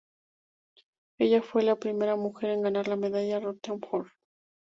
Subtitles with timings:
[1.19, 4.07] Ella fue la primera mujer en ganar la Medalla Rutherford.